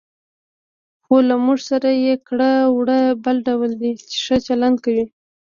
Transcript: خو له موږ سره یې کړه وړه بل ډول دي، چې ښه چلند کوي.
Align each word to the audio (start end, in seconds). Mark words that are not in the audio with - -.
خو 1.03 1.15
له 1.29 1.35
موږ 1.45 1.59
سره 1.69 1.89
یې 2.05 2.15
کړه 2.27 2.51
وړه 2.77 2.99
بل 3.23 3.37
ډول 3.47 3.71
دي، 3.81 3.91
چې 4.09 4.17
ښه 4.25 4.37
چلند 4.47 4.77
کوي. 4.85 5.05